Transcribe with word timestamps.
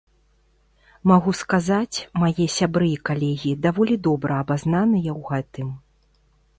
Магу 1.11 1.31
сказаць, 1.41 1.97
мае 2.23 2.45
сябры 2.57 2.87
і 2.95 2.97
калегі 3.11 3.51
даволі 3.69 3.95
добра 4.09 4.33
абазнаныя 4.47 5.11
ў 5.19 5.33
гэтым. 5.33 5.67